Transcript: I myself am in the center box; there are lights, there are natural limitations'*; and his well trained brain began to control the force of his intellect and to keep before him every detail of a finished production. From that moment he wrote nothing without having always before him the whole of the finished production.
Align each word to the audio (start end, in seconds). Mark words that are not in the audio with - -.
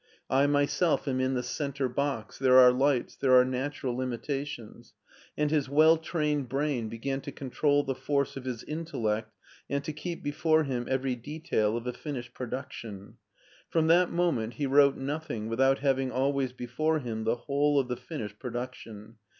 I 0.31 0.47
myself 0.47 1.07
am 1.07 1.21
in 1.21 1.35
the 1.35 1.43
center 1.43 1.87
box; 1.87 2.39
there 2.39 2.57
are 2.57 2.71
lights, 2.71 3.15
there 3.15 3.35
are 3.35 3.45
natural 3.45 3.95
limitations'*; 3.95 4.95
and 5.37 5.51
his 5.51 5.69
well 5.69 5.95
trained 5.95 6.49
brain 6.49 6.89
began 6.89 7.21
to 7.21 7.31
control 7.31 7.83
the 7.83 7.93
force 7.93 8.35
of 8.35 8.43
his 8.45 8.63
intellect 8.63 9.31
and 9.69 9.83
to 9.83 9.93
keep 9.93 10.23
before 10.23 10.63
him 10.63 10.87
every 10.89 11.13
detail 11.15 11.77
of 11.77 11.85
a 11.85 11.93
finished 11.93 12.33
production. 12.33 13.17
From 13.69 13.85
that 13.89 14.09
moment 14.11 14.55
he 14.55 14.65
wrote 14.65 14.97
nothing 14.97 15.47
without 15.49 15.77
having 15.77 16.11
always 16.11 16.51
before 16.51 16.97
him 16.97 17.23
the 17.23 17.35
whole 17.35 17.79
of 17.79 17.87
the 17.87 17.95
finished 17.95 18.39
production. 18.39 19.17